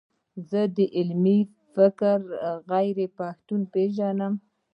زه 0.49 0.61
ډېر 0.77 1.07
ملي 1.23 1.39
فکره 1.73 2.13
غیرپښتانه 2.69 3.69
پېژنم. 3.73 4.33